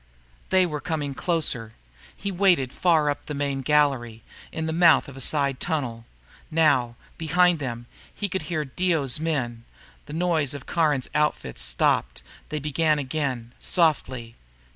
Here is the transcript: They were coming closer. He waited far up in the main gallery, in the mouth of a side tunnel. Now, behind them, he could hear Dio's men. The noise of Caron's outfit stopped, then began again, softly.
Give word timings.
They 0.49 0.65
were 0.65 0.81
coming 0.81 1.13
closer. 1.13 1.73
He 2.17 2.31
waited 2.31 2.73
far 2.73 3.07
up 3.07 3.19
in 3.19 3.25
the 3.27 3.33
main 3.35 3.61
gallery, 3.61 4.23
in 4.51 4.65
the 4.65 4.73
mouth 4.73 5.07
of 5.07 5.15
a 5.15 5.21
side 5.21 5.59
tunnel. 5.59 6.07
Now, 6.49 6.95
behind 7.19 7.59
them, 7.59 7.85
he 8.11 8.27
could 8.27 8.41
hear 8.49 8.65
Dio's 8.65 9.19
men. 9.19 9.63
The 10.07 10.13
noise 10.13 10.55
of 10.55 10.65
Caron's 10.65 11.07
outfit 11.13 11.59
stopped, 11.59 12.23
then 12.49 12.63
began 12.63 12.97
again, 12.97 13.53
softly. 13.59 14.33